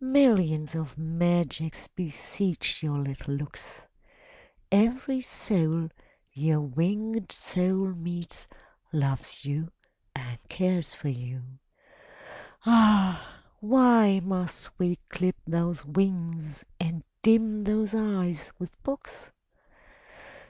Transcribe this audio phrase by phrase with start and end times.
[0.00, 3.86] Millions of magics beseech your little looks;
[4.70, 5.90] Every soul
[6.32, 8.48] your winged soul meets,
[8.90, 9.70] loves you
[10.16, 11.42] and cares for you.
[12.64, 13.42] Ah!
[13.60, 19.30] why must we clip those wings and dim those eyes with books?